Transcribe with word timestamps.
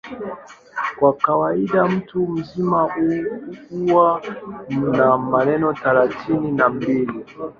Kwa 0.99 1.13
kawaida 1.13 1.85
mtu 1.87 2.27
mzima 2.27 2.91
huwa 3.69 4.21
na 4.69 5.17
meno 5.45 5.73
thelathini 5.73 6.51
na 6.51 6.69
mbili. 6.69 7.25